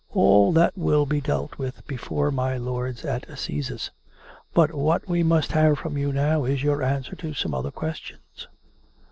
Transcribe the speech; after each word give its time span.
All 0.15 0.51
that 0.53 0.75
will 0.75 1.05
be 1.05 1.21
dealt 1.21 1.59
with 1.59 1.85
before 1.85 2.31
my 2.31 2.57
lords 2.57 3.05
at 3.05 3.21
the 3.21 3.33
Assizes. 3.33 3.91
But 4.51 4.73
what 4.73 5.07
we 5.07 5.21
must 5.21 5.51
have 5.51 5.77
from 5.77 5.95
you 5.95 6.11
now 6.11 6.43
is 6.43 6.63
your 6.63 6.81
answer 6.81 7.15
to 7.17 7.35
some 7.35 7.53
other 7.53 7.69
questions." 7.69 8.47